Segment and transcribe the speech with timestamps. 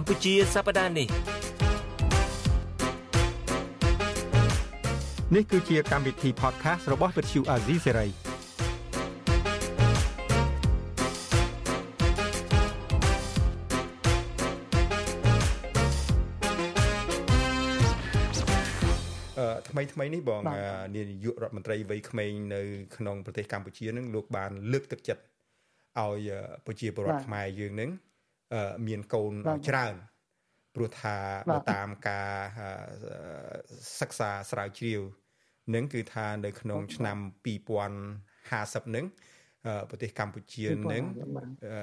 [0.00, 1.08] កម្ពុជាសប្តាហ៍នេះ
[5.34, 8.10] នេះគឺជាកម្មវិធី podcast របស់ Vuthu Azizi Serai
[19.68, 20.40] ថ្មីថ្មីនេះបង
[20.96, 22.62] នាយករដ្ឋមន្ត្រីវ័យក្មេងនៅ
[22.96, 25.22] ក្នុងប្រទេសកម្ពុជានឹងលោកបានលើកទឹកចិត្ត
[26.00, 26.30] ឲ្យ
[26.66, 27.90] ប្រជាពលរដ្ឋខ្មែរយើងនឹង
[28.87, 29.33] មានកូន
[29.67, 29.95] ច្រើន
[30.75, 31.15] ព្រោះថា
[31.51, 32.31] បើតាមការ
[33.99, 35.01] សិក្សាស្រាវជ្រាវ
[35.75, 37.17] នឹងគឺថានៅក្នុងឆ្នាំ
[38.21, 39.05] 2050នឹង
[39.89, 41.03] ប្រទេសកម្ពុជានឹង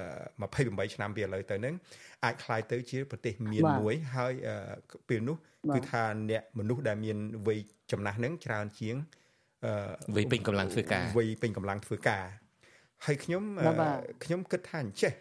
[0.07, 1.75] 28ឆ្នាំពីឥឡូវទៅនឹង
[2.23, 4.33] អាចคล้ายទៅជាប្រទេសមានមួយហើយ
[5.09, 5.37] ពេលនោះ
[5.75, 7.59] គឺថាអ្នកមនុស្សដែលមានវ័យ
[7.91, 8.95] ចំណាស់នឹងច្រើនជាង
[10.15, 12.25] វ័យពេញកម្លាំងធ្វើការវ័យពេញកម្លាំងធ្វើការ
[13.05, 13.43] ហើយខ្ញុំ
[14.23, 15.13] ខ្ញុំគិតថាអញ្ចេះ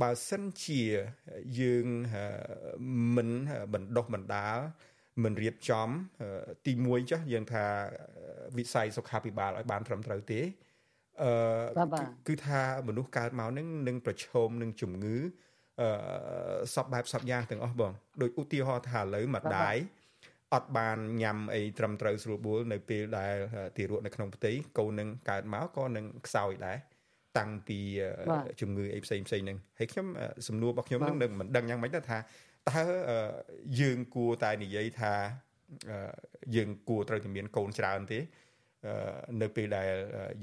[0.00, 0.82] បើសិនជា
[1.60, 1.86] យើង
[3.16, 3.30] មិន
[3.74, 4.58] បណ្ដោះបណ្ដាល
[5.24, 5.88] មិនរៀបចំ
[6.66, 7.64] ទី1ចុះយើងថា
[8.58, 10.40] វិស័យសុខាភិបាលឲ្យបានត្រឹមត្រូវទេ
[11.22, 11.32] អឺ
[12.28, 15.16] គឺថាមនុស្សកើតមកនឹងនឹងប្រឈមនឹងជំងឺ
[15.80, 15.88] អឺ
[16.74, 19.76] សពបែបសពយ៉ាងទាំងអស់បងដូចឧទាហរណ៍ថាឥឡូវម្ដាយ
[20.54, 23.34] អត់បានញ៉ាំអីត្រឹមត្រូវស្រួលបួលនៅពេលដែល
[23.76, 26.78] ទារកនៅក្នុងផ្ទៃកូននឹងកើតមកក៏នឹងខ្សោយដែរ
[27.38, 27.78] តាំងពី
[28.60, 30.06] ជំងឺអីផ្សេងផ្សេងហ្នឹងហើយខ្ញុំ
[30.48, 32.18] សំណួររបស់ខ្ញុំនឹងមិនដឹងយ៉ាងម៉េចទៅថា
[32.68, 32.82] តើ
[33.80, 35.12] យើងគួរតែនិយាយថា
[36.56, 38.18] យើងគួរត្រូវតែមានកូនច្រើនទេ
[39.42, 39.88] នៅពេលដែល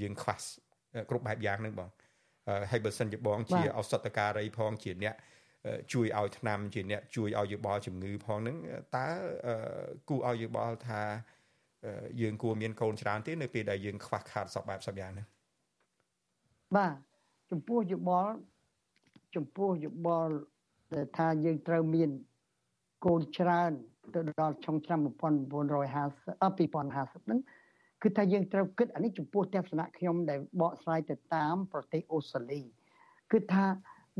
[0.01, 0.37] យើងខ្វះ
[1.09, 1.89] គ្រប់បែបយ៉ាងហ្នឹងបង
[2.71, 5.15] ហើយបើសិនជាបងជាឱសថការីផងជាអ្នក
[5.93, 8.57] ជួយឲ្យថ្នាំជាអ្នកជួយឲ្យយោបល់ជំងឺផងហ្នឹង
[8.95, 9.07] តើ
[10.09, 11.01] គូឲ្យយោបល់ថា
[12.21, 15.27] យើងគួរមានកូនច្រើនទេនៅពេលដែលយើងខ្វះខាតសពបែបសពយ៉ាងហ្នឹង
[16.75, 16.95] បាទ
[17.51, 18.35] ចំពោះយោបល់
[19.35, 20.33] ចំពោះយោបល់
[20.93, 22.09] ដែលថាយើងត្រូវមាន
[23.05, 23.71] កូនច្រើន
[24.15, 27.39] ទៅដល់ចុងឆ្នាំ1950អ2050ហ្នឹង
[28.03, 32.61] គឺថាយើងត្រូវគិតអានេះចំពោះទស្សនៈខ្ញុំដែលបកស្រាយទៅតាមប្រទេសអូស្ត្រាលី
[33.31, 33.65] គឺថា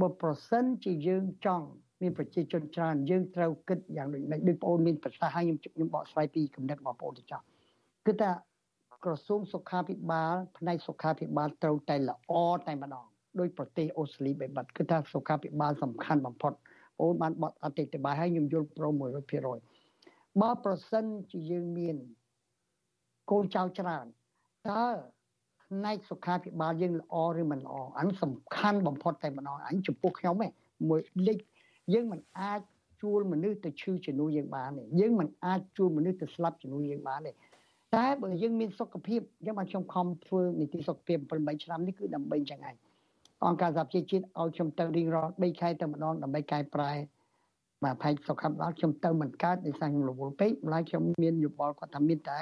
[0.02, 1.68] បើប្រសិនជាយើងចង់
[2.02, 7.42] មានប្រជាជនច្រើនយើងត្រូវគិតយ៉ាងដូចដូចបងប្អូនមានប្រសាសន៍ហើយខ្ញុំខ្ញុំបកស្រាយពីគំនិតបងប្អូនទៅចោះ
[8.06, 8.30] គឺថា
[9.04, 12.34] ក្រសួងសុខាភិបាលផ្នែកសុខាភិបាលត្រូវតែល្អ
[12.68, 13.06] តែម្ដង
[13.40, 16.54] ដោយប្រទេសអូស្ត្រាលីបែបបាត់គឺថាសុខាភិបាលសំខាន់បំផុត
[17.02, 18.94] អូនបានបត់អតិថិបាលហើយខ្ញុំយល់ព្រម
[19.68, 21.96] 100%បើប្រសិនជាយើងមាន
[23.32, 24.06] កូនចៅច្រើន
[24.70, 24.86] តើ
[25.64, 30.52] ផ្នែកសុខាភិបាលយើងល្អឬមិនល្អអានេះសំខាន់បំផុតតែម្ដងអញចំពោះខ្ញុំឯង
[30.90, 31.38] មួយលេខ
[31.94, 32.62] យើងមិនអាច
[33.02, 37.32] ជួលមនុស្សទៅឈឺជំនួយយើងបានទេយើងមិនអាចជួលមនុស្សទៅស្លាប់ជំនួយយើងបានទេ
[37.96, 42.76] តែបើយើងមានសុខភាពយើងបានខ្ញុំខំធ្វើនីតិសុខភាព8ឆ្នាំនេះគឺដើម្បីចឹងឯង
[43.46, 46.92] អង្គការសហប្រជាជាតិឲ្យខ្ញុំទៅរៀងរាល់3ខែទៅម្ដងដើម្បីកែប្រែ
[47.84, 52.40] បាទផែនសុខភាពខ្ញុំទៅមិនកើតដោយសារខ្ញុំរវល់ពេកម្ល៉េះខ្ញុំមានយោបល់គាត់ថាមានតែ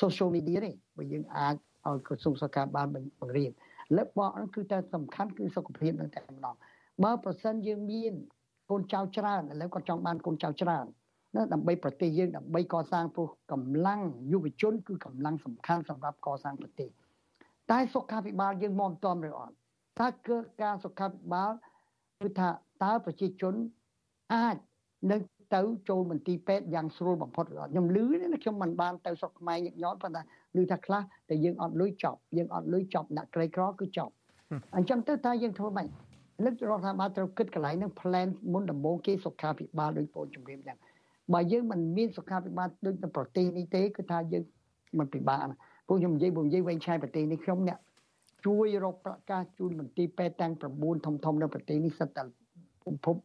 [0.00, 1.54] social media ទេបើយើងអាច
[1.86, 2.96] ឲ្យក្រសួងសុខាភិបាលប
[3.28, 3.50] ង្រៀន
[3.96, 6.56] លើកបកហ្នឹងគឺតែសំខាន់គឺសុខភាពនឹងតែម្ដង
[7.04, 8.12] បើប្រសិនយើងមាន
[8.70, 10.86] កូនចៅច្រើនឥឡូវគាត់ចង់បានកូនចៅច្រើន
[11.34, 14.00] ណាដើម្បីប្រទេសយើងដើម្បីកសាងព្រោះកម្លាំង
[14.32, 16.88] យុវជនគឺកម្លាំងសំខាន់សម្រាប់កសាងប្រទេស
[17.70, 19.54] តែសុខាភិបាលយើងមកមិនទាន់ឬអត់
[20.00, 21.50] តើគឺការសុខាភិបាល
[22.20, 22.48] គឺថា
[22.84, 23.54] តើប្រជាជន
[24.34, 24.56] អាច
[25.10, 25.20] នឹង
[25.54, 30.22] ទៅចូលមន្ទីរពេទ្យយ៉ាងស្រួលបំផុតឬអត់ខ្ញុំឮណាខ្ញុំមិនបានទៅស្រុកខ្មែរញឹកញាប់ប៉ុន្តែ
[30.58, 34.12] ឮថាខ្លះតែយើងអត់លុយចប់យើងអត់លុយចប់អ្នកក្រីក្រគឺចប់
[34.76, 35.86] អញ្ចឹងទៅតើយើងធ្វើម៉េច
[36.44, 40.78] លើករដ្ឋាភិបាលត្រូវគិតកន្លែងហ្នឹង plan មុនដំបូងគេសុខាភិបាលដោយពលជំរាបយ៉ាង
[41.32, 44.44] បើយើងមិនមានសុខាភិបាលដូចនៅប្រទេសនេះទេគឺថាយើង
[44.98, 45.56] មិនពិបាកណា
[45.86, 47.78] ពួកខ្ញុំនិយាយពួកនិយាយវែងឆាយប្រទេសនេះខ្ញុំអ្នក
[48.46, 52.22] ជួយរកប្រកាសជូនមន្ទីរពេទ្យទាំង9ធំធំនៅប្រទេសនេះសិតតែ
[52.84, 53.16] ពិភព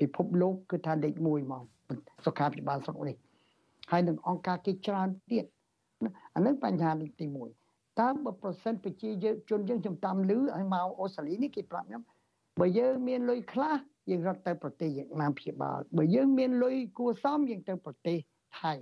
[0.00, 1.64] ពិភពលោកគឺថាលេខ1មក
[2.26, 3.16] សុខាភិបាលស្រុកនេះ
[3.90, 5.44] ហើយនឹងអង្គការគេច្រើនទៀត
[6.34, 6.90] អានឹងបញ្ហា
[7.20, 7.26] ទី
[7.64, 9.10] 1តើបើប្រសិនប្រជា
[9.50, 12.02] ជនយើងខ្ញុំតាមលឺឲ្យមកអូស្ត្រាលីនេះគេប្រាប់ខ្ញុំ
[12.60, 13.76] បើយើងមានលុយខ្លះ
[14.10, 18.18] យើងរត់ទៅប្រទេសវៀតណាមព្យាបាលបើយើងមានលុយគួសមយើងទៅប្រទេស
[18.60, 18.74] ថៃ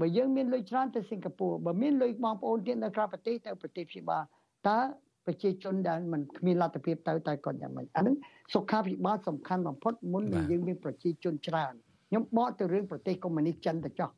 [0.00, 4.22] បើយើងមានលុយច្រើនទៅសិង្ហបុរីបើមានលុយបងប្អូនទៀតនៅក្រៅប្រទេសទៅប្រទេសព្យាបាល
[4.68, 4.78] តើ
[5.26, 8.16] ប្រជាជនដែលមិនគ្មានលទ្ធភាពទៅតែគាត់យ៉ាងម៉េចអានឹង
[8.54, 11.72] សុខាភិបាលសំខាន់បំផុតមុននឹងយើងមានប្រជាជនច្រើន
[12.08, 14.10] ខ្ញុំបកទៅរឿងប្រទេសកុម្មុយនីសចិនទៅចោះ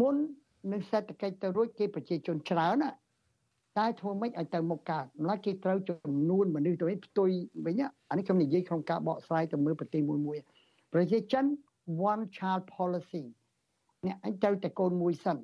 [0.00, 0.14] មុន
[0.72, 2.90] នឹងសេដ្ឋកិច្ចទៅរួចគេប្រជាជនច្រើនណា
[3.78, 7.30] តែធ្វើម៉េចឲ្យទៅមុខកើតម្ល៉េះគេត្រូវចំនួនមនុស្សទៅផ្ទុយ
[7.66, 7.80] វិញ
[8.10, 10.38] អានេះខ្ញុំនិយាយក្នុងការបកស្រាយទៅមើលប្រទេសមួយមួយ
[10.92, 11.44] ប្រជាចិន
[12.12, 13.24] one child policy
[14.06, 15.36] អ្នកអញទៅតែកូនមួយសិន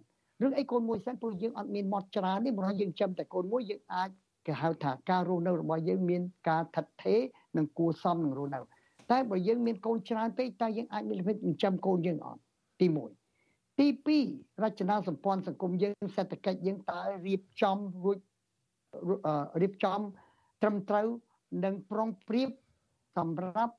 [0.43, 4.11] រឿងអីកូនមួយសិនព្រោះយើងអត់មានមាត់ច្រើនទេព្រោះយើងចាំតែកូនមួយយើងអាច
[4.47, 7.21] គេហៅថាការរស់នៅរបស់យើងមានការថិតថេរ
[7.57, 8.61] និងគួរសមនឹងរស់នៅ
[9.11, 12.41] តែបើយើងមានកូនច្រើនពេកតើយើងអាចមានលទ្ធភាពចិញ្ចឹមកូនយើងអត់
[12.81, 13.26] ទី1
[13.79, 13.87] ទី
[14.25, 18.19] 2រចនាសម្ព័ន្ធសង្គមយើងសេដ្ឋកិច្ចយើងតើរៀបចំរួច
[19.63, 20.01] រៀបចំ
[20.63, 21.07] ត្រឹមត្រូវ
[21.65, 22.51] និងប្រុងប្រៀប
[23.17, 23.75] សម្រាប់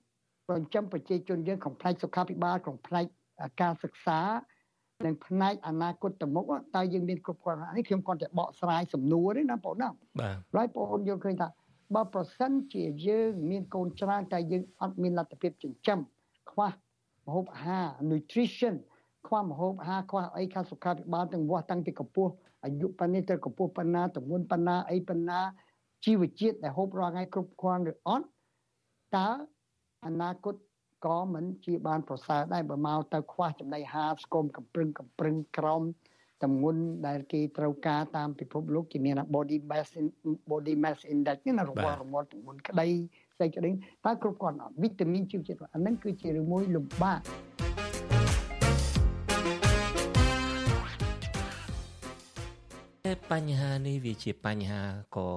[0.49, 3.05] ចិញ្ចឹមប្រជាជនយើងក្នុងផ្នែកសុខាភិបាលក្នុងផ្នែក
[3.61, 4.19] ការសិក្សា
[5.05, 6.45] និងផ្នែកអនាគតទៅមុខ
[6.75, 9.89] តើយើងមានគ្រប់គ្រាន់នេះខ្ញុំគាត់តែបកស្រាយសំណួរទេណាបងណា
[10.19, 11.47] បាទហើយបងយល់ឃើញថា
[11.95, 15.99] បើប្រសិនជាយើងមានកូនច្រើនតែយើងអត់មានលទ្ធភាពចិញ្ចឹម
[16.51, 16.69] ខ្វះ
[17.25, 18.75] ម្ហូបអាហារ nutrition
[19.27, 22.31] ខ្វះម្ហូបអាហារខ្វះអីខាងសុខាភិបាលទាំងវាស់តាំងពីកម្ពស់
[22.63, 25.39] អាយុប៉ុណ្នេះទៅកម្ពស់ប៉ុណ្ណាទម្ងន់ប៉ុណ្ណាអីប៉ុណ្ណា
[26.05, 28.27] ជីវជាតិដែលហូបរាល់ថ្ងៃគ្រប់គ្រាន់ឬអត់
[29.15, 29.29] តើ
[30.05, 30.55] អនាគត
[31.05, 35.81] ក៏មិនជាបានប្រសើរដែរបើមកទៅខ្វះចំណីអាហារស្គមកំប្រឹងកំប្រឹងក្រោម
[36.43, 39.87] តម្ងន់ដែលគេត្រូវការតាមពិភពលោកជាមាន body mass
[40.51, 42.87] body mass index ណារបស់រមាត់តម្ងន់ក្តី
[43.37, 43.69] ស្អីក្តី
[44.05, 47.21] តើគ្រប់គ្រាន់អត់វីតាមីនជីវជាតិអានឹងគឺជារឿងមួយលំបាក
[53.31, 54.81] បញ្ហានេះវាជាបញ្ហា
[55.17, 55.27] ក៏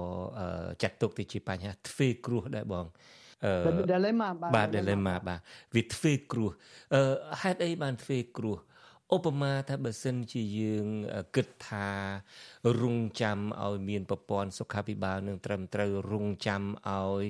[0.81, 2.85] ចាត់ទុកទៅជាបញ្ហាទ្វេគ្រោះដែរបង
[3.45, 3.51] អឺ
[3.91, 5.39] dilemma បាទ dilemma បាទ
[5.75, 6.51] វាទ្វេគ្រោះ
[6.93, 7.01] អឺ
[7.41, 8.57] ហេតុអីបានទ្វេគ្រោះ
[9.15, 10.87] ឧបមាថាបើសិនជាយើង
[11.35, 11.87] គិតថា
[12.81, 17.23] រងចាំឲ្យមានប្រព័ន្ធសុខាភិបាលនឹងត្រឹមត្រូវរងចាំឲ្យ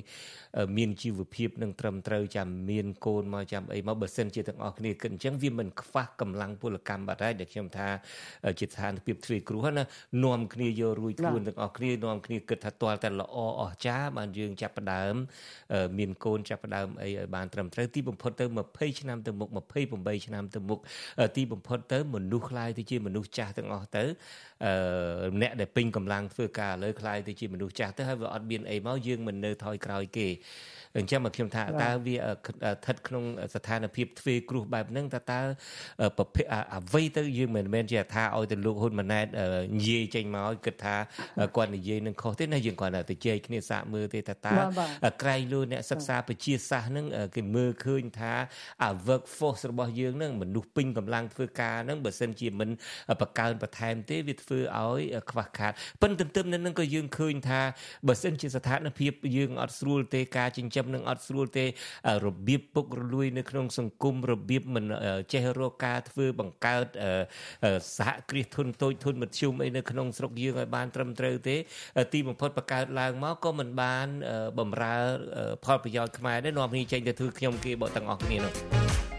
[0.77, 7.87] មានជីវភាពនឹងត្រឹមត្រូវចាំមានកូនមកចាំអីមកបើសិនជាទាំងអស់គ្នាគិតអញ្ចឹងវាមិនខ្វះកម្លាំងពលកម្មបាត់ហើយដែលខ្ញុំថា
[8.59, 9.83] ជាស្ថានភាពទ្វេគ្រោះណា
[10.25, 15.13] នាំគ្នាយករួយខ្លួនទាំងអស់គ្នានាំគ្នាគិតថាទាល់តែល្អអស្ចារ្យបានយើងចាប់ផ្ដើម
[15.97, 19.49] មានកូនចាប់ផ្ដើមអីឲ្យបានត្រឹមត្រូវទីបំផុតទៅ20ឆ្នាំទៅមុខ
[19.87, 20.79] 28ឆ្នាំទៅមុខ
[21.35, 24.03] ទីបំផុតទៅមនុស្សខ្លាយទៅជាមនុស្សចាស់ទាំងអស់ទៅ
[24.65, 24.73] អឺ
[25.41, 30.27] អ្នកដែលពេញកម្លាំងធ្វើការលើខ្លាយទៅជាមនុស្សចាស់ទៅហើយវាអត់មានអីមកយើងមិននៅថយក្រោយគេ
[30.97, 33.23] អញ្ចឹងមកខ្ញុំថាតើវាស្ថិតក្នុង
[33.55, 35.39] ស្ថានភាពទ្វេគ្រោះបែបហ្នឹងតើតើ
[36.17, 36.45] ប្រភេទ
[36.75, 39.27] អ្វីទៅយើងមិនមែនជាថាឲ្យទៅលោកហ៊ុនម៉ាណែត
[39.75, 40.95] និយាយចេញមកគិតថា
[41.55, 48.33] គាត់និយាយនឹងខុសទេណាយើងគាត់ទៅជែកគ្នាសាកមើលទេតើតើក្រែងលួអ្នកសិក្សាវិទ្យាសាស្ត្រហ្នឹងគេមើលឃើញថា
[48.83, 52.69] អា work force របស់យើងហ្នឹងមនុស្សពេញកម្លាំងធ្វើការហ្នឹងបើសិនជាមិន
[53.21, 55.71] បង្កើនបន្ថែមទេវាធ្វើឲ្យខ្វះខាត
[56.01, 57.61] ប៉ុន្តែទន្ទឹមនឹងហ្នឹងក៏យើងឃើញថា
[58.07, 61.65] បើសិនជាស្ថានភាពយើងអត់ស្រួលទេការចិញ្ចឹមនឹងអត់ស្រួលទេ
[62.25, 64.85] របៀបពុករលួយនៅក្នុងសង្គមរបៀបមិន
[65.33, 66.85] ចេះរកការធ្វើបង្កើត
[67.97, 71.55] សហគ្រាសធុនតូចធុនមធ្យមអីនៅក្នុងស្រុកយើងឲ្យបានត្រឹមត្រូវទេ
[72.13, 74.07] ទីបំផុតបង្កើតឡើងមកក៏មិនបាន
[74.59, 74.95] បំរើ
[75.65, 79.10] ផលប្រយោជន៍ខ្មែរដែរនាំគ្នាចេញទៅធ្វើខ្ញុំគេបកទាំងអស់គ្នានោះ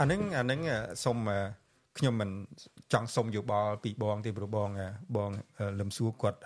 [0.00, 0.60] អានឹងអានឹង
[1.04, 1.16] សុំ
[1.98, 2.30] ខ្ញុំមិន
[2.92, 4.68] ចង់សុំយោបល់ពីបងទេព្រោះបង
[5.16, 5.30] បង
[5.80, 6.40] លឹមសួរគាត់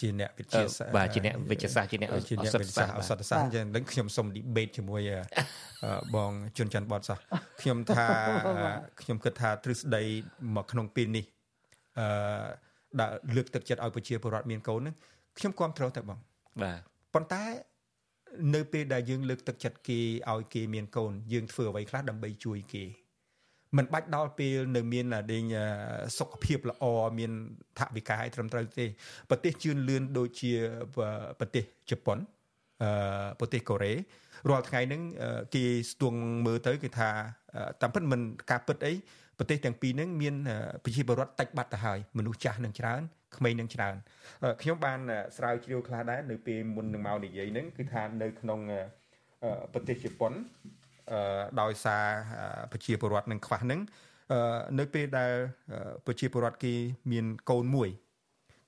[0.00, 5.00] ជាអ្នកវិទ្យាសាស្ត្របាទជាអ្នកវិទ្យាសាស្ត្រជាអ្នកជាអ្នកវិទ្យាសាស្ត្រអសតសាស្ត្រអញ្ចឹងនឹងខ្ញុំសុំ debate ជាមួយ
[6.16, 7.18] បងជុនច័ន្ទបតសោះ
[7.60, 8.06] ខ្ញុំថា
[9.00, 10.02] ខ្ញុំគិតថាទ្រឹស្ដី
[10.56, 11.24] មកក្នុងពេលនេះ
[11.98, 12.06] អឺ
[13.00, 14.94] ដាក់លើកទឹកចិត្តឲ្យប្រជាពលរដ្ឋមានកូននឹង
[15.38, 16.18] ខ្ញុំគ្រប់គ្រងទៅបង
[16.62, 16.80] បាទ
[17.14, 17.42] ប៉ុន្តែ
[18.54, 20.00] នៅពេលដែលយើងលើកទឹកចិត្តគេ
[20.32, 22.84] ឲ្យគេមានកូនយើងធ្វើអ្វីខ្លះដើម្បីជួយគេ
[23.76, 25.44] មិនបាច់ដល់ពេលនៅមានដេញ
[26.18, 26.84] សុខភាពល្អ
[27.18, 27.32] មាន
[27.78, 28.86] ថវិកាឲ្យត្រឹមត្រូវទេ
[29.30, 30.52] ប្រទេសជឿនលឿនដូចជា
[31.40, 32.18] ប្រទេសជប៉ុន
[32.82, 32.90] អឺ
[33.40, 33.92] ប្រទេសកូរ៉េ
[34.48, 35.02] រាល់ថ្ងៃហ្នឹង
[35.54, 37.10] គេស្ទង់មើលទៅគេថា
[37.80, 38.20] តាមពិតមិន
[38.50, 38.92] ការពិតអី
[39.38, 40.34] ប្រទេសទាំងពីរហ្នឹងមាន
[40.84, 43.02] ប្រជាពលរដ្ឋតិចបាត់ទៅហើយមនុស្សចាស់នឹងច្រើន
[43.36, 43.96] ក្មេងនឹងច្រើន
[44.62, 44.98] ខ្ញុំបាន
[45.36, 48.60] ស្រាវជ្រាវខ្លះដែរនៅពេលមុននឹងមកនិយាយហ្នឹងគឺថានៅក្នុង
[49.72, 50.32] ប្រទេសជប៉ុន
[51.60, 52.04] ដោយសារ
[52.72, 53.80] ប្រជាពលរដ្ឋនឹងខ្វះហ្នឹង
[54.78, 55.32] នៅពេលដែល
[56.06, 56.74] ប្រជាពលរដ្ឋគេ
[57.12, 57.88] មានកូនមួយ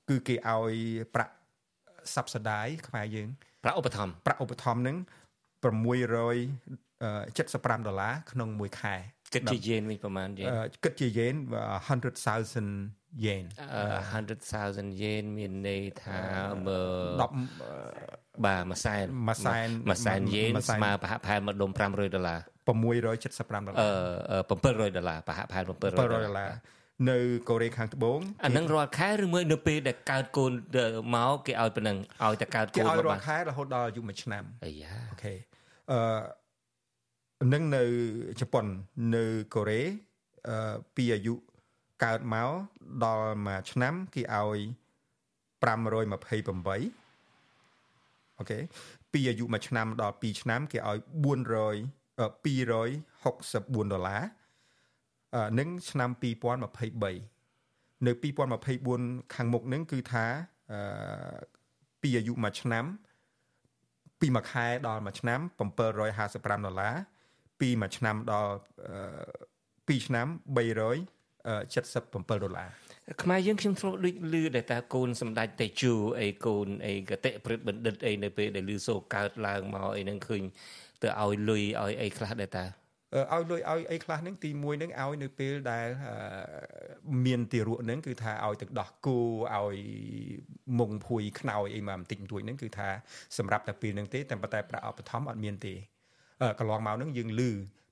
[0.09, 0.73] គឺគេឲ្យ
[1.15, 1.33] ប្រាក់
[2.13, 3.27] subsidy ខ្មែរយើង
[3.63, 4.97] ប្រាក់ឧបត្ថម្ភប្រាក់ឧបត្ថម្ភហ្នឹង
[5.63, 8.95] 675ដុល្លារក្នុងមួយខែ
[9.33, 10.47] គិតជាយេនវិញប្រហែលយេន
[10.83, 11.33] គិតជាយេន
[12.13, 13.45] 100,000 yen
[14.23, 16.19] 100,000 yen មានន័យថា
[16.67, 16.81] មើ
[17.61, 23.89] 10បាទមួយសែនមួយសែនមួយសែនយេនស្មើប្រហាក់ប្រហែលមកដុំ500ដុល្លារ675ដុល្លារ
[24.31, 26.51] អឺ700ដុល្លារប្រហាក់ប្រហែល700ដុល្លារ
[27.09, 30.51] នៅកូរ៉េខាងត្បូងអានឹងរាល់ខែឬមួយនៅពេលដែលកើតកូន
[31.15, 35.33] មកគេឲ្យប៉ុណ្ណឹងឲ្យតែកើតកូនមកគេឲ្យរាល់ខែរហូតដល់អាយុ1ឆ្នាំអាយ៉ាអូខេ
[35.91, 35.99] អឺ
[37.51, 37.83] នឹងនៅ
[38.39, 38.65] ជប៉ុន
[39.15, 39.23] នៅ
[39.55, 39.81] កូរ៉េ
[40.49, 41.35] អឺពីអាយុ
[42.03, 42.49] កើតមក
[43.03, 44.59] ដល់មួយឆ្នាំគេឲ្យ
[45.63, 46.03] 528
[48.37, 48.59] អូខេ
[49.11, 54.23] ពីអាយុមួយឆ្នាំដល់2ឆ្នាំគេឲ្យ400 264ដុល្លារ
[55.59, 60.25] នឹងឆ្នាំ2023នៅ2024ខាងមុខនឹងគឺថា
[62.01, 62.85] ពីអាយុ1ឆ្នាំ
[64.19, 66.95] ពីមួយខែដល់មួយឆ្នាំ755ដុល្លារ
[67.63, 68.53] ពីមួយឆ្នាំដល់
[69.97, 72.69] 2ឆ្នាំ377ដុល្លារ
[73.23, 80.43] ខ្មែរយើងខ្ញុំធ្លាប់ដូចឮដែលតាកូនសម្ដេចតេជូអីកូនអីកតិព្រឹទ្ធបណ្ឌិតអីនៅពេលដែលឮសូរកើតឡើងមកអីហ្នឹងឃើញ
[81.01, 82.65] ទៅឲ្យលុយឲ្យអីខ្លះដែរតា
[83.33, 85.87] ឲ្យលុយឲ្យអីខ្លះហ្នឹងទី1ហ្នឹងឲ្យនៅពេលដែល
[87.25, 89.19] មានទារកហ្នឹងគឺថាឲ្យទឹកដោះគោ
[89.55, 89.77] ឲ្យ
[90.79, 92.89] មុងភួយខ្នើយអីមកបន្តិចបន្តួចហ្នឹងគឺថា
[93.37, 95.75] សម្រាប់តែពេលហ្នឹងទេតែប៉ុន្តែប្រាក់ឧបត្ថម្ភអត់មានទេ
[96.59, 97.41] កន្លងមកហ្នឹងយើងឮ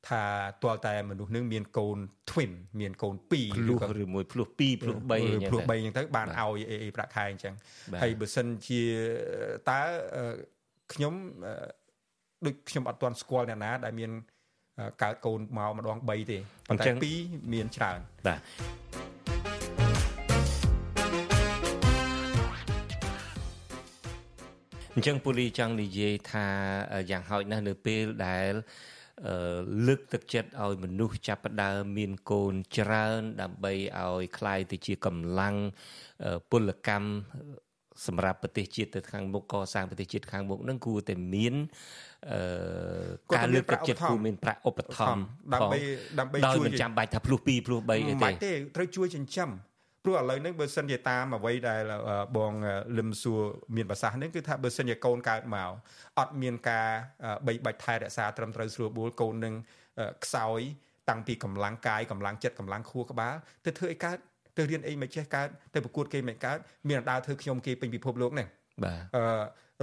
[0.10, 0.24] ថា
[0.64, 1.98] ទាល់តែមនុស្សនឹងមានកូន
[2.32, 7.54] twin មានកូន2ភ្លោះឬមួយភ្លោះ2ភ្លោះ3អញ្ចឹងភ្លោះ3អញ្ចឹងទៅបានឲ្យអីប្រាក់ខែអញ្ចឹង
[8.02, 8.82] ហើយបើសិនជា
[9.70, 9.80] តើ
[10.94, 11.14] ខ្ញុំ
[12.46, 14.12] ដូចខ្ញុំអត់ទាន់ស្គាល់អ្នកណាដែលមាន
[15.04, 16.38] កើតកូនមកម្ដង3ទេ
[16.70, 16.92] ប៉ុន្តែ
[17.22, 18.40] 2មានច្រើនបាទ
[24.95, 26.47] អញ្ចឹងពូលីចង់និយាយថា
[27.11, 28.53] យ៉ាងហោចណាស់នៅពេលដែល
[29.87, 35.55] លើកទឹកចិត្តឲ្យមនុស្សចាប់ផ្ដើមមានកូនច្រើន ដើម្បីឲ្យคลายទៅជាកម្លាំង
[36.51, 37.09] ពលកម្ម
[38.07, 41.55] សម្រាប់ប្រទេសជាតិទៅខាងមុខកសាងប្រទេសជាតិខាងមុខនឹងគួរតែមាន
[42.31, 42.41] អឺ
[43.35, 45.23] ការលើកទឹកចិត្តគួរមានប្រាក់ឧបត្ថម្ភ
[45.55, 45.79] ដើម្បី
[46.19, 49.51] ដើម្បីជួយមិនចាំបាច់ថាភ្លោះ2ភ្លោះ3អីទេបាច់ទេត្រូវជួយចិញ្ចឹម
[50.04, 51.82] ព្រោះឥឡូវនេះបើសិនជាតាមអ្វីដែល
[52.38, 52.54] បង
[52.98, 53.42] លឹមសួរ
[53.76, 55.72] មានប្រសាសន៍នេះគឺថាបើសិនជាកូនកើតមក
[56.20, 56.88] អត់មានការ
[57.48, 59.54] បីបាច់ថែរក្សាត្រឹមត្រូវស្រួលបួលកូននឹង
[60.26, 60.60] ខ្សោយ
[61.10, 64.18] តាំងពីកម្លាំងកាយកម្លាំងចិត្តកម្លាំងខួរក្បាលទៅធ្វើអីកើត
[64.58, 66.58] ទៅរៀនអីមិនចេះកើតទៅប្រកួតគេមិនកើត
[66.90, 68.48] មានដើរធ្វើខ្ញុំគេពេញពិភពលោកនេះ
[68.84, 69.24] បាទអឺ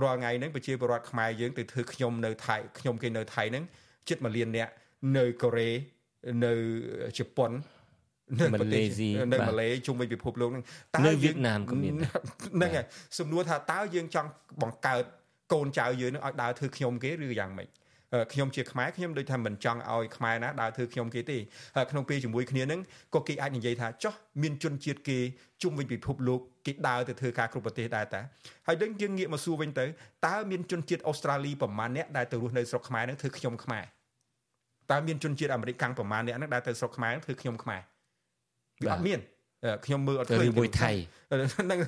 [0.02, 3.64] រាល់ថ្ងៃហ្នឹងប្រជាពលរដ្ឋខ្មែរយើងទៅធ្វើខ្ញុំនៅថៃខ្ញុំគេនៅថៃហ្នឹង
[4.08, 4.68] ជិត1លានអ្នក
[5.18, 5.70] នៅកូរ៉េ
[6.44, 6.54] នៅ
[7.18, 7.58] ជប៉ុននៅ
[8.54, 12.86] ម៉ាឡេស៊ីនៅម៉ាឡេជុំវិញពិភពលោកហ្នឹងតើនៅវៀតណាមក៏មានហ្នឹងហើយ
[13.18, 14.28] សំណួរថាតើយើងចង់
[14.62, 15.02] បង្កើត
[15.52, 17.68] កូនចៅយើងនឹងឲ្យដើរធ្វើខ្ញុំគេឬយ៉ាងម៉េច
[18.32, 21.38] ខ្ញុំជាខ្មែរខ្ញុំដូចថាមិនចង់ឲ្យខ្មែរណាដើរធ្វើខ្ញុំគេទេ
[21.76, 22.80] ហើយក្នុងពេលជាមួយគ្នានឹង
[23.14, 25.18] ក៏គេអាចនិយាយថាចោះមានជនជាតិគេ
[25.62, 28.20] ជុំវិញពិភពលោកគេដើរទៅធ្វើការគ្រប់ប្រទេសដែរតា
[28.66, 29.84] ហើយដឹងយើងងាកមកសួរវិញទៅ
[30.26, 33.84] តើមានជនជាតិអូស្ត្រាលីប្រមាណអ្នកដែលទៅរស់នៅស្រុកខ្មែរនឹងធ្វើខ្ញុំខ្មែរ
[34.90, 37.82] តើមានជនជាតិអាមេរិកកាំងប្រមាណអ្នកនឹងដែលទៅស្រុកខ្មែរធ្វើខ្ញុំខ្មែរ
[38.85, 39.19] វាអត់មាន
[39.85, 40.91] ខ្ញុំមើលអត់ឃើញមួយថៃ
[41.39, 41.79] នឹង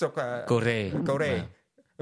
[0.00, 0.12] ស្រុក
[0.52, 0.80] កូរ៉េ
[1.10, 1.34] កូរ៉េ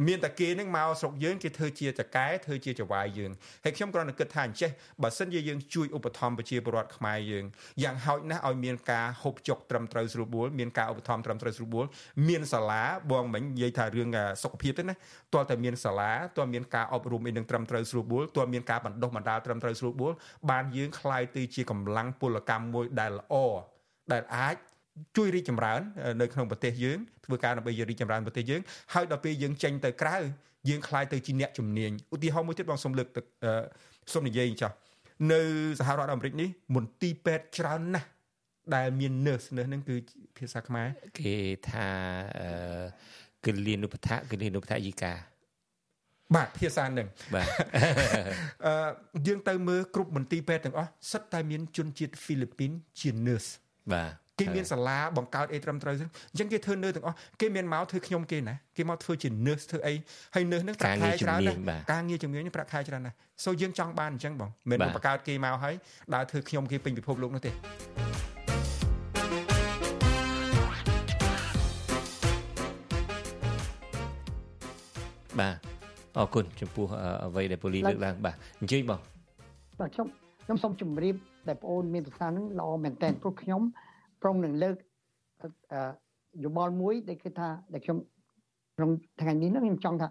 [0.09, 3.31] មានតែគេនឹងមកស្រុកយើងគេធ្វើជាតកែធ្វើជាចវាយយើង
[3.65, 4.71] ហើយខ្ញុំគ្រាន់តែគិតថាអញ្ចេះ
[5.03, 7.45] បើសិនជាយើងជួយឧបត្ថម្ភប្រជាពលរដ្ឋខ្មែរយើង
[7.83, 11.87] យ៉ាងហោចណាស់ឲ្យមានការហូបចុកត្រឹមត្រូវស្រួលបួលមានការឧបត្ថម្ភត្រឹមត្រូវស្រួលបួល
[12.29, 12.83] មានសាលា
[13.13, 14.09] បងមិញនិយាយថារឿង
[14.43, 14.95] សុខភាពទេណា
[15.33, 20.13] ទាល់តែមានសាលាទាល់មានការអប់រំអីនឹងត្រឹមត្រូវស្រួលបួលទាល់មានការបណ្ដុះបណ្ដាលត្រឹមត្រូវស្រួលបួល
[20.51, 23.37] បានយើងคลายទៅជាកម្លាំងពលកម្មមួយដែលល្អ
[24.12, 24.56] ដែលអាច
[25.18, 25.82] ជួយរីកចម្រើន
[26.22, 28.62] នៅក្នុងប្រទេសយើងធ្វើការដើម្បីរីកចម្រើនប្រទេសយើង
[28.94, 30.18] ហើយដល់ពេលយើងចេញទៅក្រៅ
[30.70, 33.26] យើងខ្លាយទៅជាអ្នកជំនាញឧទាហរណ៍មួយទៀតបងសូមលើកទឹក
[34.14, 34.76] សូមនិយាយចាស់
[35.32, 35.42] នៅ
[35.80, 38.08] សហរដ្ឋអាមេរិកនេះមន្ទីរពេទ្យច្រើនណាស់
[38.76, 39.96] ដែលមាន nurse nurse ហ្នឹងគឺ
[40.38, 40.88] ភាសាខ្មែរ
[41.20, 41.36] គេ
[41.70, 41.88] ថា
[43.46, 45.14] គលានុបដ្ឋគលានុបដ្ឋយិកា
[46.36, 47.48] បាទភាសានឹងបាទ
[48.66, 48.74] អឺ
[49.28, 53.52] យើងទៅមើលគ្រប់មន្ទីរពេទ្យទាំងអស់សិតតែមានជនជាតិហ្វីលីពីនជា nurse
[53.94, 59.94] បាទគេមានសាលាបង្កើតអីត្រឹមត្រូវអញ្ចឹងគេធ្វើនឿទាំងអស់គេមានមកធ្វើខ្ញុំគេណាគេមកធ្វើជា nurse ធ្វើអី
[60.36, 61.58] ហើយ nurse នឹងប្រាក់ខែច្រើនណាស់
[61.92, 63.16] ការងារជំនាញប្រាក់ខែច្រើនណាស់
[63.46, 65.76] សូយើងចង់បានអញ្ចឹងបងមិនមែនបង្កើតគេមកហើយ
[66.14, 67.52] ដើរធ្វើខ្ញុំគេពេញពិភពលោកនោះទេ
[75.40, 75.56] បាទ
[76.18, 76.86] អរគុណចំពោះ
[77.26, 79.00] អ្វីដែលពូលីលើកឡើងបាទអញ្ជើញបង
[79.80, 81.16] បាទខ្ញុំ ខ្ញុំសូមជម្រាប
[81.50, 83.62] ដែលបងអូនមានប្រសាសន៍ហ្នឹងល្អមែនតើព្រោះខ្ញុំ
[84.22, 84.76] ព្រមនឹងលើក
[86.44, 87.98] យោបល់មួយដែលគឺថាដែលខ្ញុំ
[88.78, 88.90] ក្នុង
[89.22, 90.08] ថ្ងៃនេះខ្ញុំចង់ថា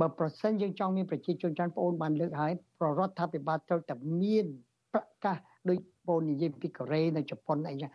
[0.00, 4.46] បើប្រសិនយើងចង់មានប្រជាជនច្រើនបងអូនបានលើកហើយប្ររដ្ឋាភិបាលត្រូវតែមាន
[4.92, 5.36] ប្រកាស
[5.68, 7.90] ដោយបងនិយាយពីកូរ៉េនៅជប៉ុនអីចឹង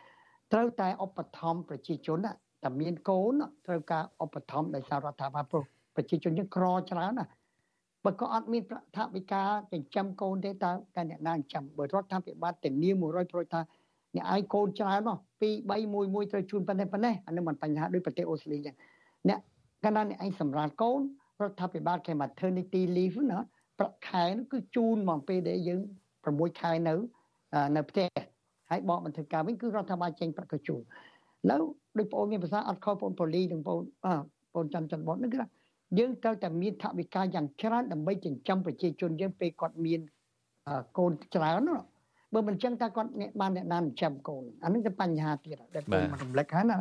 [0.53, 2.17] ត្រូវតែឧបត្ថម្ភប្រជាជន
[2.63, 3.33] តែមានកូន
[3.67, 5.63] ត្រូវការឧបត្ថម្ភដោយសាររដ្ឋាភិបាលព្រោះ
[5.95, 7.25] ប្រជាជនយើងក្រច្រើនណា
[8.05, 8.63] បើក៏អត់មាន
[8.95, 12.89] ថាវិការចិញ្ចឹមកូនទេតើតែអ្នកណាចិញ្ចឹមបើរដ្ឋាភិបាលធានា
[13.21, 13.61] 100%ថា
[14.15, 18.75] អ្នកឯងកូនច្រើនមក2 3 1 1ត្រូវជូនប៉ុណ្ណេះប៉ុណ្ណេះអានឹងមិនបញ្ហាដូចប្រទេសអូស្ត្រាលីចឹង
[19.29, 19.39] អ្នក
[19.83, 20.99] កាលណាអ្នកឯងសម្រាប់កូន
[21.41, 23.39] រដ្ឋាភិបាលគេ maternity leave ណា
[23.79, 25.81] ប្រាក់ខែនោះគឺជូនមកពេលដែលយើង
[26.21, 26.93] 6ខែនៅ
[27.75, 28.07] នៅផ្ទះ
[28.69, 30.81] ហើយបកបន្ថយការវិញគឺរដ្ឋាភិបាលចេញប្រាក់កជូន
[31.49, 31.55] នៅ
[31.97, 33.79] ដូចបងអូនមានភាសាអត់ខុសបងប៉ូលីនិងបង
[34.55, 35.39] បងច័ន្ទច័ន្ទបតនេះគឺ
[35.97, 39.99] យើងត្រូវតែមានថវិកាយ៉ាងច្រើនដើម្បីចិញ្ចឹមប្រជាជនយើងពេលគាត់មាន
[40.97, 41.77] កូនច្រើនណា
[42.33, 43.09] បើមិនចឹងតើគាត់
[43.41, 46.75] បានអ្នកណាចិញ្ចឹមកូនអានេះទៅបញ្ហាទៀតដែលខ្ញុំរំលឹកហើយណា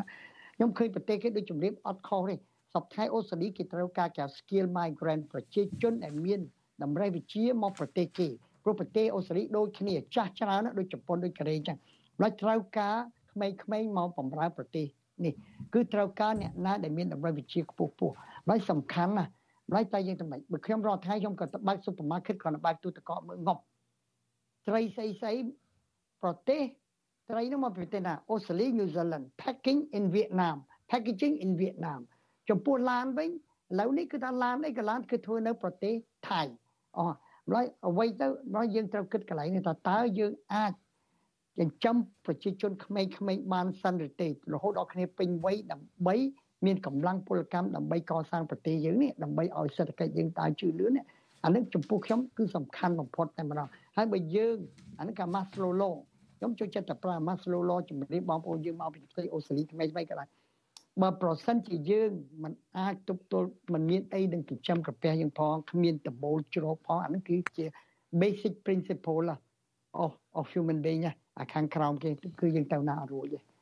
[0.57, 2.39] ខ្ញុំឃើញប្រទេសគេដូចជំរាបអត់ខុសទេស
[2.83, 6.41] ប្តាហ៍អូស្ត្រាលីគេត្រូវការគេ skill migrant ប្រជាជនដែលមាន
[6.83, 8.29] តម្រូវវិជាមកប្រទេសគេ
[8.63, 11.79] ព្រោះប្រទេសអូស្ត្រាលីដូចគ្នាចាស់ច្រើនដូចជប៉ុនដូចកូរ៉េអញ្ចឹង
[12.19, 12.97] ម្ល៉េះត្រូវការ
[13.33, 14.87] ក្មេងៗមកបម្រើប្រទេស
[15.25, 15.35] នេះ
[15.75, 19.31] គឺត្រូវការអ្នកណាដែលមានតម្រូវវិជាខ្ពស់ខ្ពស់ហើយសំខាន់ណាស់
[19.71, 23.63] ម្ល៉េះតែយើងតែមិនបើខ្ញុំរាល់ថ្ងៃខ្ញុំក៏ទៅបើក supermarket ក៏បើកទូទឹកកកមើលងប់
[24.69, 25.35] ត្រីស្អីស្អី
[26.23, 26.63] ប្រទេស
[27.31, 30.57] ត្រីនោះមកប្រទេសណាអូស្ត្រាលី New Zealand packing in Vietnam
[30.91, 32.01] packaging in Vietnam
[32.49, 33.33] ចំពោះឡានវិញឥ
[33.81, 35.95] ឡូវនេះគឺថាឡានអីក៏ឡានគឺធ្វើនៅប្រទេស
[36.29, 36.43] ថៃ
[36.99, 37.05] អូ
[37.49, 40.73] ម្ល៉េះអ្វីទៅដល់យើងត្រូវគិតកន្លែងនេះថាតើយើងអាច
[41.59, 41.97] ចិញ្ចឹម
[42.27, 46.17] ប្រជាជនក្មេងៗបានសិនឬទេរហូតដល់គ្នាពេញវ័យដើម្បី
[46.65, 51.05] មានកម្លាំងពលកម្មដើម្បីកសាងប្រទេសយើងនេះដើម្បីឲ្យសេដ្ឋកិច្ចយើងដើរជឿនលឿននេះ
[51.45, 54.57] អានេះចំពោះខ្ញុំគឺសំខាន់បំផុតតែម្ដងហើយបើយើង
[54.99, 55.95] អានេះកា Maslow law
[56.39, 60.29] ខ្ញុំចូលចិត្តតែប្រើ Maslow law ជំរាបបងប្អូនយើងមកពីប្រទេសអូស្ត្រាលីថ្មីថ្មីក៏ដោយ
[61.03, 62.11] បើប្រសិនជាយើង
[62.43, 67.65] មិនអាចទប់ទល់មិនមានអីនឹងចិញ្ចឹមក្រពះយើងផងគ្មានដំបូលជ្រោកផងអានេះគឺជា
[68.21, 69.39] basic principle រប
[70.09, 71.03] ស់ of human being
[71.39, 73.54] អាខាងក្រោមគេគឺយើងទៅណាអត់រួចទេ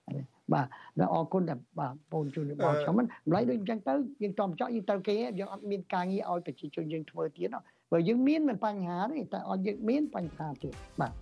[0.54, 0.66] បាទ
[1.14, 7.48] អរគុណដែលបាទបងជួយបងខ្ញុំមិនម្ល៉េះដូចអញ្ចឹងទៅយើងតំចក់យើងទៅគេយើងអត់មានការងារឲ្យប្រជាជនយើងធ្វើទៀត
[7.92, 11.12] បើយើងមានមិនបញ្ហាទេតែអត់យើងមានបញ្ហាទៀតបាទ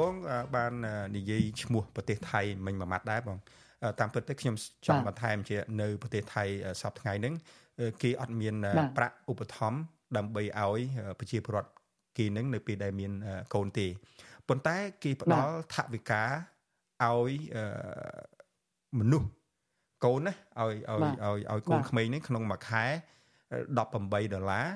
[0.00, 0.14] បង
[0.56, 0.72] បាន
[1.16, 3.38] និយាយឈ្មោះប្រទេសថៃមិញមួយម៉ាត់ដែរបង
[4.00, 4.54] តាមពិតទៅខ្ញុំ
[4.86, 6.44] ចង់បន្ថែមជានៅប្រទេសថៃ
[6.82, 7.34] សប្តាហ៍ថ្ងៃហ្នឹង
[8.02, 8.54] គេអត់មាន
[8.96, 9.78] ប្រាក់ឧបត្ថម្ភ
[10.16, 10.80] ដើម្បីឲ្យ
[11.18, 11.70] ប្រជាពលរដ្ឋ
[12.18, 13.12] គេនឹងនៅពេលដែលមាន
[13.54, 13.86] កូនទេ
[14.48, 16.22] ប៉ុន្តែគេផ្ដល់ថវិកា
[17.04, 17.30] ឲ្យ
[19.00, 19.28] មនុស្ស
[20.04, 22.84] កូនណាឲ្យឲ្យឲ្យឲ្យកូនក្មេងនេះក្នុងមួយខែ
[23.48, 24.66] 18ដុល្លារ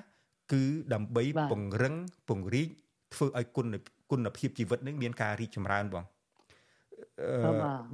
[0.52, 0.62] គឺ
[0.94, 1.94] ដើម្បីពង្រឹង
[2.28, 2.68] ពង្រីក
[3.14, 3.66] ធ្វើឲ្យគុណ
[4.10, 6.04] គុណភាពជីវិតនឹងមានការរីកចម្រើនបង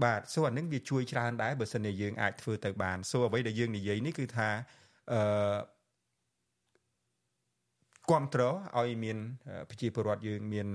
[0.04, 4.48] បាទសូអានឹងវាជួយច្រើនដែរបើសិនជាយើងអាចធ្វើទៅបានសូអ្វីដែលយើងនិយាយនេះគឺថា
[5.12, 5.20] អឺ
[8.10, 9.18] គ្រប់គ្រងឲ្យមាន
[9.68, 10.66] ប្រជាពលរដ្ឋយើងមាន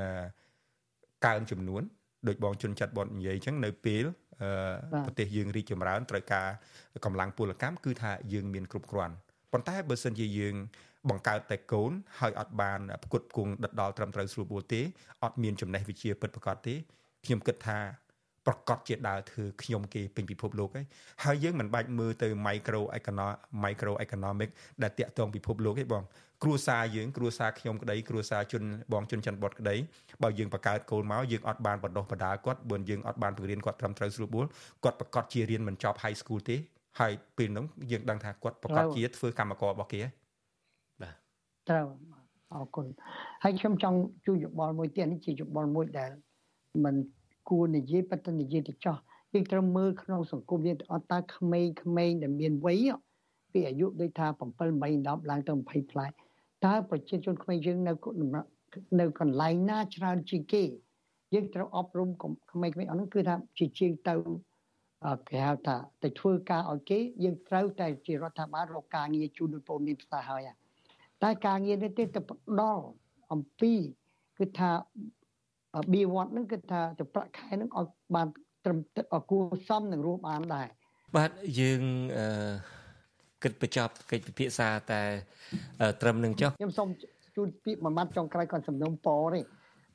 [1.25, 1.83] កើនចំនួន
[2.27, 4.05] ដោយបងជន់ចាត់បននិយាយអញ្ចឹងនៅពេល
[5.05, 6.47] ប្រទេសយើងរីកចម្រើនត្រូវការ
[7.05, 9.15] កម្លាំងពលកម្មគឺថាយើងមានគ្រប់គ្រាន់
[9.51, 10.55] ប៉ុន្តែបើសិនជាយើង
[11.09, 14.81] បង្កើតតែកូនហើយអត់បានផ្គត់ផ្គង់ដិតដល់ត្រឹមត្រូវស្រួលបួលទេ
[15.23, 16.75] អត់មានចំណេះវិជ្ជាពិតប្រាកដទេ
[17.25, 17.79] ខ្ញុំគិតថា
[18.47, 20.85] ប្រកាសជាដើរធ្វើខ្ញុំគេពេញពិភពលោកហើយ
[21.23, 24.49] ហើយយើងមិនបាច់មើលទៅ micro economic micro economic
[24.83, 26.03] ដែលតាក់ទងពិភពលោកទេបង
[26.43, 29.75] គ្រួសារយើងគ្រួសារខ្ញុំក្តីគ្រួសារជនបងជនច័ន្ទបតក្តី
[30.23, 34.45] បើយើងបង្កើតគោលមកយើងអត់បានបណ្ដុះបណ្ដាលគាត់បើយើងអត់បានបង្រៀនគាត់ត្រឹមត្រូវស្រួលបួល
[34.83, 36.55] គាត់ប្រកាសជារៀនមិនចប់ high school ទេ
[36.99, 40.13] ហើយពេលនោះយើងដឹងថាគាត់ប្រកាសជាធ្វើកម្មកររបស់គេហើយ
[41.01, 41.15] បាទ
[41.69, 41.85] ត្រូវ
[42.53, 42.85] អរគុណ
[43.43, 46.11] ហើយខ្ញុំចង់ជួយយោបល់មួយទៀតនេះជាយោបល់មួយដែល
[46.85, 46.95] មិន
[47.49, 48.97] គួរនិយាយប៉ុន្តែនិយាយទៅចោះ
[49.33, 52.79] យើងត្រូវមើលក្នុងសង្គមយើងអត់តើក្មេងៗដែលមានវ័យ
[53.51, 56.07] ពីអាយុដូចថា7 8 10ឡើងទៅ20ផ្លែ
[56.65, 57.93] តើប្រជាជនក្មេងយើងនៅ
[58.99, 60.63] នៅកន្លែងណាច្រើនជាងគេ
[61.33, 62.09] យើងត្រូវអប់រំ
[62.51, 64.15] ក្មេងៗអស់នោះគឺថាជាជាងទៅ
[65.29, 70.49] គេហៅថាទៅធ្វើការឲ្យគេយើងត្រូវតែជារដ្ឋាភិបាលរកការងារជូនពលមានផ្សារហើយ
[71.23, 72.85] តែការងារនេះទេទៅផ្ដល់
[73.31, 73.73] អំពី
[74.37, 74.71] គឺថា
[75.93, 78.27] បៀវត្តនឹងគឺថាទៅប្រាក់ខែនឹងឲ្យបាន
[78.65, 78.77] ត្រឹម
[79.29, 80.67] គួរសមនឹងរស់បានដែរ
[81.15, 81.81] បាទយើង
[82.17, 82.27] អឺ
[83.43, 85.01] គិតបញ្ចប់កិច្ចពិភាក្សាតែ
[86.01, 86.89] ត្រឹមនឹងចុះខ្ញុំសូម
[87.35, 89.41] ជូនពាក្យមួយម៉ាត់ចុងក្រោយគាត់សំណុំពរទេ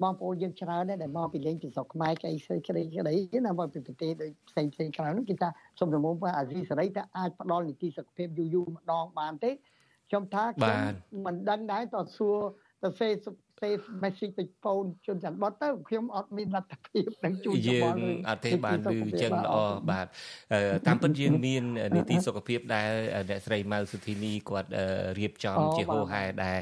[0.03, 3.15] បងប្អូនយើងច្រើនដែរដែលមកពីលេងពីស្រុកខ្មែរក្អីស្អីក្ដីក្ដី
[3.47, 9.51] ណាមកពីប្រទេសដូចផ្សេងផ្សេងក្រៅនោះគេថាសូមរំងថាអាស៊ីសេរីថាអាចផ្ដល់នីតិសុខភាពយូរយូរម្ដងបានទេ
[10.09, 10.79] ខ្ញុំថាខ្ញុំ
[11.27, 12.37] មិនដឹងដែរតើសួរ
[12.83, 13.31] ទៅសេសេ
[14.03, 17.95] message ទៅហ្វូនជនច័ន្ទបតទៅខ្ញុំអត់មានលទ្ធភាពនឹងជួយយើង
[18.29, 19.57] អត់ទេបានឮចឹងល្អ
[19.91, 20.07] បាទ
[20.87, 21.63] តាមពិតយើងមាន
[21.97, 22.91] នីតិសុខភាពដែល
[23.31, 24.71] អ្នកស្រីម៉ៅសុធីនីគាត់
[25.19, 26.59] រៀបចំជាហោហែដែល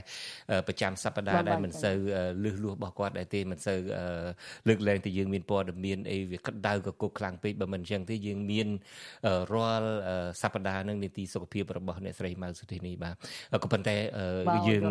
[0.66, 1.98] ប្រចាំសប្តាហ៍ដែលមិនសូវ
[2.44, 3.78] លឹះលួសរបស់គាត់ដែរទេមិនសូវ
[4.68, 8.68] លើកលែងតែយើងមានព័ត៌មានអីវាក្តៅកគុកខ្លាំងពេកបើមិនអញ្ចឹងទេយើងមាន
[9.52, 9.90] រាល់
[10.42, 13.14] សប្តាហ៍នឹងនីតិសុខភាពរបស់អ្នកស្រីម៉ៅសុធីនីបាទ
[13.62, 13.96] ក៏ប៉ុន្តែ
[14.68, 14.85] យើង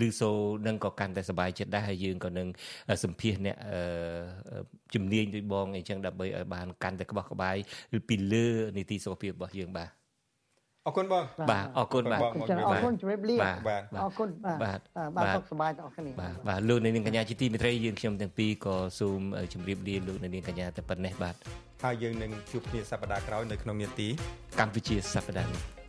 [0.00, 0.30] លឺសូ
[0.66, 2.48] នឹងក៏កាន់តែសប្បាយចិត្តដែរហើយយើងក៏នឹង
[3.04, 3.56] សម្ភាសអ្នក
[4.94, 7.56] ជំនាញដូចបងអីចឹងដើម្បីឲ្យបានកាន់តែក្បោះក្បាយ
[8.08, 9.90] ពីលើនីតិសុខភាពរបស់យើងបាទ
[10.86, 12.24] អរគុណបងបាទអរគុណបាទអ
[12.74, 13.36] រគុណជំរាបលា
[13.68, 14.28] បាទអរគុណ
[14.62, 14.80] បាទ
[15.16, 19.20] បាទសុខសប្បាយទាំងអស់គ្នាបាទបាទលោកនាងកញ្ញាជាទីមេត្រីយើងខ្ញុំទាំងពីរក៏សូម
[19.52, 21.34] ជម្រាបលាលោកនាងកញ្ញាតែប៉ុណ្ណេះបាទ
[21.84, 24.08] ហើយយើងនឹងជួបគ្នាសប្តាហ៍ក្រោយនៅក្នុងនេតិ
[24.60, 25.83] កម្ពុជាសប្តាហ៍នេះ